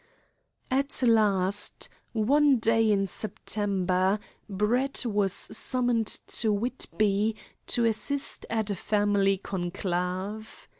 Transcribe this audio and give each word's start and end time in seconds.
At 0.71 1.03
last, 1.03 1.87
one 2.11 2.57
day 2.57 2.89
in 2.91 3.05
September, 3.05 4.17
Brett 4.49 5.05
was 5.05 5.31
summoned 5.31 6.07
to 6.25 6.51
Whitby 6.51 7.35
to 7.67 7.85
assist 7.85 8.47
at 8.49 8.71
a 8.71 8.75
family 8.75 9.37
conclave. 9.37 10.67